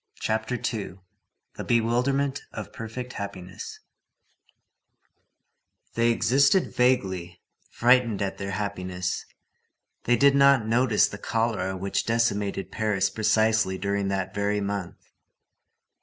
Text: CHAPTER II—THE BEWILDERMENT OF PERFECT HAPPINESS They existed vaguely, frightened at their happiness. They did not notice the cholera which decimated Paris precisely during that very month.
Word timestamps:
CHAPTER 0.19 0.55
II—THE 0.55 1.63
BEWILDERMENT 1.63 2.41
OF 2.53 2.73
PERFECT 2.73 3.13
HAPPINESS 3.13 3.81
They 5.93 6.09
existed 6.09 6.73
vaguely, 6.73 7.39
frightened 7.69 8.19
at 8.23 8.39
their 8.39 8.49
happiness. 8.49 9.27
They 10.05 10.15
did 10.17 10.33
not 10.33 10.65
notice 10.65 11.07
the 11.07 11.19
cholera 11.19 11.77
which 11.77 12.07
decimated 12.07 12.71
Paris 12.71 13.11
precisely 13.11 13.77
during 13.77 14.07
that 14.07 14.33
very 14.33 14.59
month. 14.59 14.95